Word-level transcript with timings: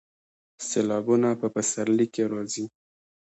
سیلابونه 0.67 1.29
په 1.41 1.47
پسرلي 1.55 2.07
کې 2.13 2.23
راځي 2.31 2.65